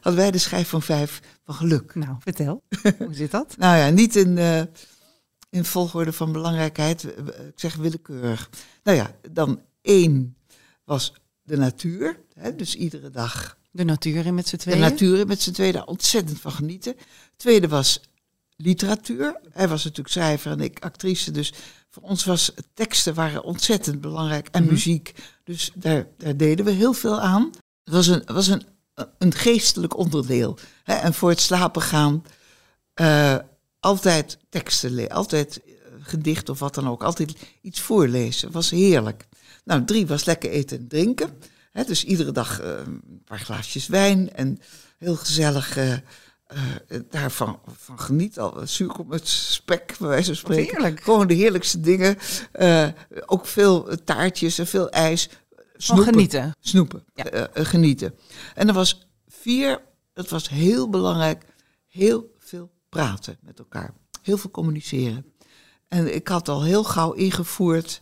[0.00, 1.94] hadden wij de schijf van vijf van geluk.
[1.94, 2.62] Nou, vertel.
[2.98, 3.56] hoe zit dat?
[3.56, 4.62] Nou ja, niet in, eh,
[5.50, 8.50] in volgorde van belangrijkheid, ik zeg willekeurig.
[8.82, 10.36] Nou ja, dan één
[10.84, 12.20] was de natuur.
[12.34, 14.80] Hè, dus iedere dag De natuur in met z'n de tweeën.
[14.80, 16.94] natuur in met z'n tweeën daar ontzettend van genieten.
[17.36, 18.00] Tweede was
[18.56, 19.40] literatuur.
[19.50, 21.30] Hij was natuurlijk schrijver en ik actrice.
[21.30, 21.52] Dus
[21.90, 24.48] voor ons was teksten waren ontzettend belangrijk.
[24.50, 24.72] En Mhm.
[24.72, 25.14] muziek.
[25.44, 27.50] Dus daar, daar deden we heel veel aan.
[27.84, 28.62] Het was een, was een,
[29.18, 30.58] een geestelijk onderdeel.
[30.84, 30.94] Hè?
[30.94, 32.24] En voor het slapen gaan
[32.94, 33.36] eh,
[33.80, 35.10] altijd teksten lezen.
[35.10, 37.02] Altijd eh, gedicht of wat dan ook.
[37.02, 38.50] Altijd iets voorlezen.
[38.50, 39.26] was heerlijk.
[39.64, 41.38] Nou, drie was lekker eten en drinken.
[41.72, 44.58] Hè, dus iedere dag eh, een paar glaasjes wijn en
[44.98, 45.78] heel gezellig
[46.88, 48.38] eh, daarvan van geniet.
[48.38, 50.74] Al zuurkool met spek, bij wijze van spreken.
[50.74, 51.02] heerlijk.
[51.02, 52.18] Gewoon de heerlijkste dingen.
[52.52, 52.88] Eh,
[53.26, 55.28] ook veel taartjes en veel ijs.
[55.76, 56.56] Van genieten.
[56.60, 57.04] Snoepen.
[57.14, 57.24] Ja.
[57.24, 58.14] Eh, eh, genieten.
[58.54, 59.82] En er was vier,
[60.12, 61.44] dat was heel belangrijk,
[61.86, 63.94] heel veel praten met elkaar.
[64.22, 65.32] Heel veel communiceren.
[65.88, 68.00] En ik had al heel gauw ingevoerd,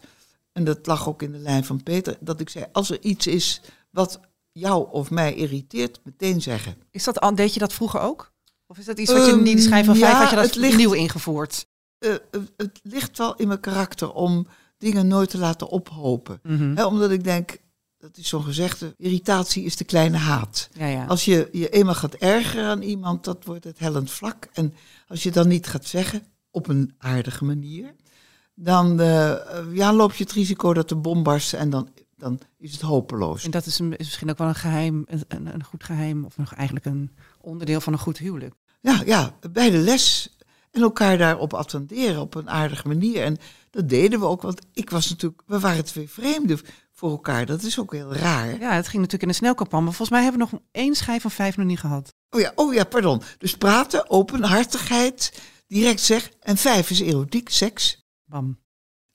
[0.53, 3.27] en dat lag ook in de lijn van Peter, dat ik zei, als er iets
[3.27, 4.21] is wat
[4.53, 6.77] jou of mij irriteert, meteen zeggen.
[6.91, 8.33] Is dat, deed je dat vroeger ook?
[8.71, 10.55] Of is dat iets wat je Ehm, niet schrijf van vijf ja, had je dat
[10.57, 11.67] ligt- nieuw ingevoerd?
[11.99, 12.19] Eh, eh,
[12.57, 14.47] het ligt wel in mijn karakter om
[14.79, 16.41] dingen nooit te laten ophopen.
[16.43, 16.85] Mhm.
[16.85, 17.57] Omdat ik denk,
[17.99, 20.69] dat is zo'n gezegde, irritatie is de kleine haat.
[20.73, 21.05] Ja, ja.
[21.05, 24.49] Als je je eenmaal gaat ergeren aan iemand, dat wordt het hellend vlak.
[24.53, 24.75] En
[25.09, 27.95] als je dan niet gaat zeggen, op een aardige manier,
[28.55, 29.35] dan eh,
[29.73, 33.45] ja, loop je het risico dat de bom barst en dan, dan is het hopeloos.
[33.45, 36.37] En dat is, een, is misschien ook wel een geheim, een, een goed geheim, of
[36.37, 38.55] nog eigenlijk een onderdeel van een goed huwelijk.
[38.81, 40.37] Ja, ja, bij de les
[40.71, 43.23] en elkaar daarop attenderen op een aardige manier.
[43.23, 43.37] En
[43.71, 46.61] dat deden we ook, want ik was natuurlijk, we waren twee vreemden
[46.93, 47.47] voor elkaar.
[47.47, 48.61] Dat is ook heel raar.
[48.61, 51.23] Ja, het ging natuurlijk in de snelkooppan, maar volgens mij hebben we nog één schijf
[51.23, 52.15] van vijf nog niet gehad.
[52.31, 53.23] Oh ja, oh ja, pardon.
[53.39, 56.31] Dus praten, openhartigheid, direct zeg.
[56.41, 58.07] En vijf is erotiek, seks.
[58.25, 58.59] Bam.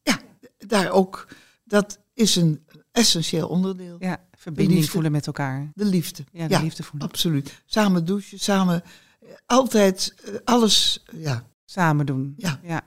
[0.02, 0.20] Ja,
[0.58, 1.28] daar ook.
[1.64, 3.96] Dat is een essentieel onderdeel.
[4.00, 4.92] Ja, verbinding liefde.
[4.92, 5.72] voelen met elkaar.
[5.74, 6.24] De liefde.
[6.32, 7.10] Ja, de liefde voelen.
[7.10, 7.62] Absoluut.
[7.66, 8.84] Samen douchen, samen
[9.20, 11.04] eh, altijd eh, alles.
[11.12, 12.34] Ja, Samen doen.
[12.38, 12.60] ja.
[12.64, 12.82] Ja.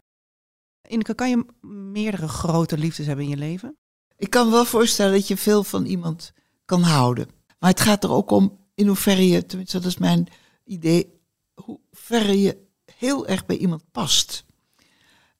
[0.88, 3.76] Ineke, kan je meerdere grote liefdes hebben in je leven?
[4.16, 6.32] Ik kan me wel voorstellen dat je veel van iemand
[6.64, 7.28] kan houden.
[7.58, 10.26] Maar het gaat er ook om in hoeverre je, tenminste dat is mijn
[10.64, 11.20] idee,
[11.54, 12.64] hoe verre je
[12.96, 14.44] heel erg bij iemand past.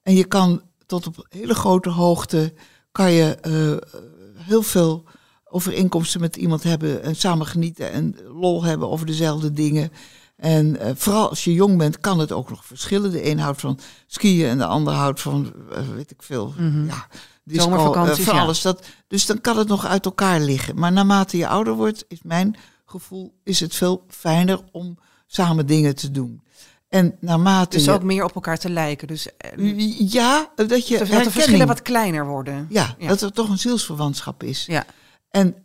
[0.01, 2.53] En je kan tot op hele grote hoogte,
[2.91, 3.99] kan je eh,
[4.37, 5.03] heel veel
[5.49, 9.91] overeenkomsten met iemand hebben en samen genieten en lol hebben over dezelfde dingen.
[10.35, 13.11] En eh, vooral als je jong bent, kan het ook nog verschillen.
[13.11, 16.53] De een houdt van skiën en de ander houdt van, eh, weet ik veel,
[16.87, 17.07] ja,
[17.43, 18.41] disco, Zomervakanties, eh, van ja.
[18.41, 18.61] alles.
[18.61, 20.79] Dat, dus dan kan het nog uit elkaar liggen.
[20.79, 24.97] Maar naarmate je ouder wordt, is mijn gevoel, is het veel fijner om
[25.27, 26.41] samen dingen te doen.
[26.89, 29.07] En naarmate Dus je, ook meer op elkaar te lijken.
[29.07, 32.67] Dus eh, ja, dat je dat de verschillen wat kleiner worden.
[32.69, 33.07] ja, Ja.
[33.07, 34.65] dat er toch een zielsverwantschap is.
[34.65, 34.85] Ja.
[35.29, 35.55] En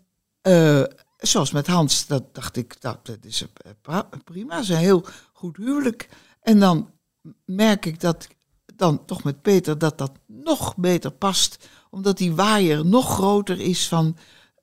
[0.41, 0.83] eh,
[1.19, 3.47] zoals met Hans, dat dacht ik, dat, dat is
[3.83, 6.09] eh, prima, dat is een heel goed huwelijk.
[6.41, 6.91] En dan
[7.45, 8.29] merk ik dat
[8.77, 13.89] dan toch met Peter dat dat nog beter past, omdat die waaier nog groter is
[13.89, 14.17] van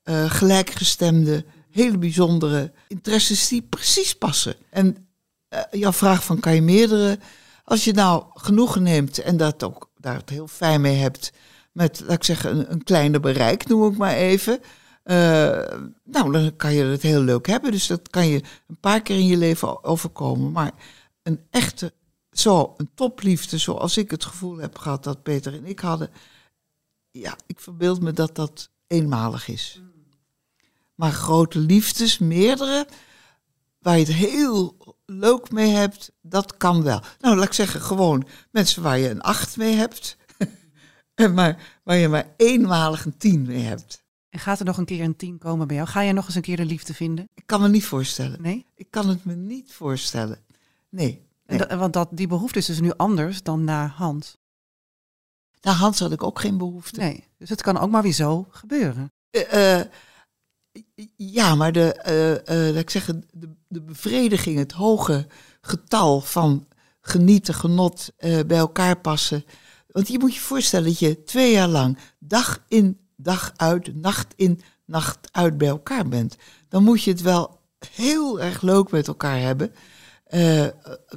[0.03, 4.55] eh, gelijkgestemde, hele bijzondere interesses die precies passen.
[4.69, 5.08] En
[5.49, 7.19] eh, jouw vraag van kan je meerdere,
[7.63, 11.31] als je nou genoegen neemt en dat ook daar het heel fijn mee hebt
[11.71, 14.59] met, laat ik zeggen, een, een kleiner bereik, noem ik maar even.
[15.03, 15.15] eh,
[16.03, 17.71] nou, dan kan je het heel leuk hebben.
[17.71, 20.51] Dus dat kan je een paar keer in je leven overkomen.
[20.51, 20.71] Maar
[21.23, 21.93] een echte,
[22.31, 26.09] zo, een topliefde, zoals ik het gevoel heb gehad dat Peter en ik hadden.
[27.11, 29.81] Ja, ik verbeeld me dat dat eenmalig is.
[30.95, 32.87] Maar grote liefdes, meerdere,
[33.79, 34.75] waar je het heel
[35.09, 37.01] leuk mee hebt, dat kan wel.
[37.19, 40.17] Nou, laat ik zeggen, gewoon mensen waar je een acht mee hebt.
[41.23, 44.03] en maar waar je maar eenmalig een tien mee hebt.
[44.29, 45.87] En gaat er nog een keer een tien komen bij jou?
[45.87, 47.29] Ga je nog eens een keer de liefde vinden?
[47.33, 48.41] Ik kan me niet voorstellen.
[48.41, 48.65] Nee?
[48.75, 50.39] Ik kan het me niet voorstellen.
[50.89, 51.27] Nee.
[51.45, 51.67] En nee.
[51.67, 54.37] dat- want dat, die behoefte is dus nu anders dan na Hans.
[55.61, 56.99] Naar Hans had ik ook geen behoefte.
[56.99, 57.27] Nee.
[57.37, 59.11] Dus het kan ook maar weer zo gebeuren.
[59.29, 59.85] Eh, eh,
[61.15, 62.31] ja, maar de, eh,
[62.67, 65.27] eh, laat ik zeggen, de, de bevrediging, het hoge
[65.61, 66.67] getal van
[67.01, 69.45] genieten, genot, eh, bij elkaar passen.
[69.87, 74.33] Want je moet je voorstellen dat je twee jaar lang dag in, dag uit, nacht
[74.35, 76.35] in, nacht uit bij elkaar bent.
[76.67, 77.59] Dan moet je het wel
[77.95, 79.71] heel erg leuk met elkaar hebben.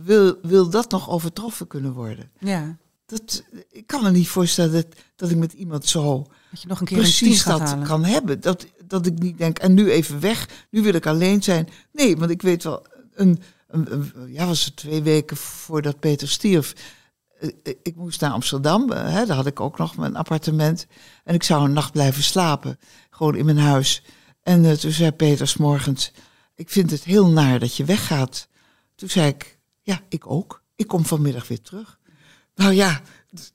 [0.03, 2.31] Wil, wil dat nog overtroffen kunnen worden?
[2.39, 2.77] Ja.
[3.07, 6.81] Dat, ik kan me niet voorstellen dat, dat ik met iemand zo Dat je nog
[6.81, 7.87] een keer precies dat halen.
[7.87, 8.41] kan hebben.
[8.41, 11.69] Dat, dat ik niet denk, en nu even weg, nu wil ik alleen zijn.
[11.93, 13.43] Nee, want ik weet wel, een,
[14.27, 16.75] ja, was het twee weken voordat Peter stierf,
[17.39, 20.87] eh, ik moest naar Amsterdam, hè, daar had ik ook nog mijn appartement.
[21.25, 22.79] En ik zou een nacht blijven slapen,
[23.11, 24.03] gewoon in mijn huis.
[24.43, 26.13] En toen zei Peter morgens,
[26.55, 28.49] ik vind het heel naar dat je weggaat.
[28.95, 30.63] Toen zei ik, ja, ik ook.
[30.77, 31.99] Ik kom vanmiddag weer terug.
[32.55, 33.01] Nou ja,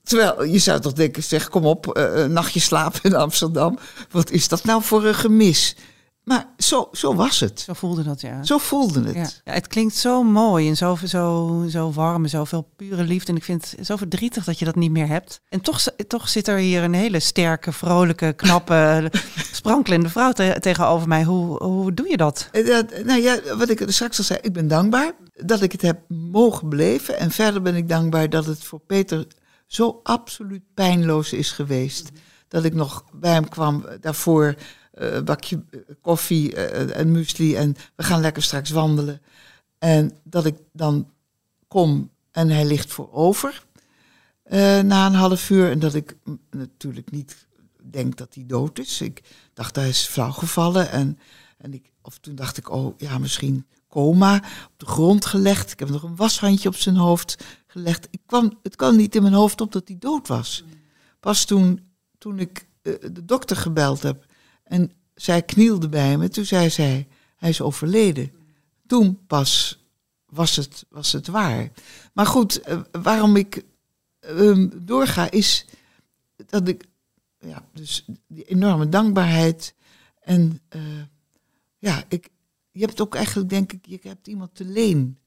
[0.02, 3.78] terwijl je zou toch denken, zeg, kom op, een nachtje slapen in Amsterdam.
[4.10, 5.74] Wat is dat nou voor een gemis?
[6.28, 7.60] Maar zo, zo was het.
[7.60, 8.44] Zo voelde dat, ja.
[8.44, 9.14] Zo voelde het.
[9.14, 9.28] Ja.
[9.44, 13.30] ja het klinkt zo mooi en zo, zo, zo warm en zoveel pure liefde.
[13.30, 15.40] En ik vind het zo verdrietig dat je dat niet meer hebt.
[15.48, 19.10] En toch, toch zit er hier een hele sterke, vrolijke, knappe,
[19.52, 21.24] sprankelende vrouw tegenover mij.
[21.24, 22.48] Hoe, hoe doe je dat?
[22.52, 23.04] dat?
[23.04, 26.68] Nou ja, wat ik straks al zei, ik ben dankbaar dat ik het heb mogen
[26.68, 27.18] beleven.
[27.18, 29.26] En verder ben ik dankbaar dat het voor Peter
[29.68, 32.10] zo absoluut pijnloos is geweest.
[32.48, 34.54] Dat ik nog bij hem kwam daarvoor
[34.94, 36.54] uh, bakje eh, koffie
[36.92, 39.22] en muesli en we gaan lekker straks wandelen.
[39.78, 41.10] En dat ik dan
[41.68, 43.66] kom en hij ligt voorover
[44.50, 45.70] uh, na een half uur.
[45.70, 46.16] En dat ik
[46.50, 47.46] natuurlijk niet
[47.82, 49.00] denk dat hij dood is.
[49.00, 49.22] Ik
[49.54, 50.90] dacht, hij is flauw gevallen.
[50.90, 51.18] En,
[51.58, 54.36] en ik, of toen dacht ik, oh ja, misschien coma.
[54.36, 55.72] Op de grond gelegd.
[55.72, 58.08] Ik heb nog een washandje op zijn hoofd gelegd.
[58.10, 60.64] Ik kwam, het kwam niet in mijn hoofd op dat hij dood was.
[61.20, 61.80] Pas toen,
[62.18, 64.26] toen ik de dokter gebeld heb
[64.64, 66.28] en zij knielde bij me.
[66.28, 68.32] Toen zei zij, hij is overleden.
[68.86, 69.82] Toen pas
[70.26, 71.70] was het, was het waar.
[72.12, 73.64] Maar goed, eh, waarom ik
[74.20, 75.66] um, doorga is
[76.36, 76.84] dat ik,
[77.38, 79.74] ja, dus die enorme dankbaarheid.
[80.20, 80.82] En uh,
[81.78, 82.28] ja, ik,
[82.70, 85.18] je hebt ook eigenlijk, denk ik, je hebt iemand te leen.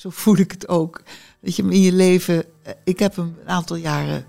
[0.00, 1.02] Zo voel ik het ook.
[1.40, 4.24] Dat je hem in je leven, eh, ik heb hem een aantal jaren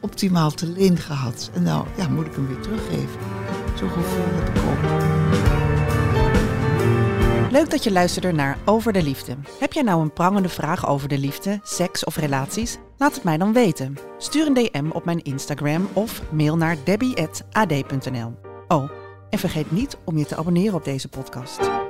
[0.00, 1.50] optimaal te leen gehad.
[1.54, 3.20] En nou, ja, moet ik hem weer teruggeven.
[3.78, 4.78] Zo'n gevoel heb ik ook.
[7.52, 9.36] Leuk dat je luisterde naar Over de Liefde.
[9.58, 12.78] Heb jij nou een prangende vraag over de liefde, seks of relaties?
[12.96, 13.96] Laat het mij dan weten.
[14.18, 18.34] Stuur een DM op mijn Instagram of mail naar debbie.ad.nl.
[18.68, 18.90] Oh,
[19.30, 21.89] en vergeet niet om je te abonneren op deze podcast.